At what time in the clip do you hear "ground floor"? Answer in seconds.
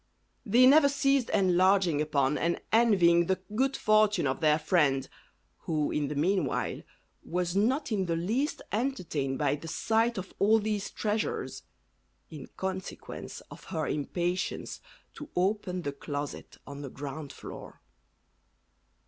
16.89-17.79